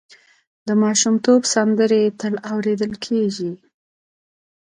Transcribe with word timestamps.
د 0.67 0.69
ماشومتوب 0.83 1.41
سندرې 1.53 2.03
تل 2.19 2.35
اورېدل 2.51 2.93
کېږي. 3.05 3.51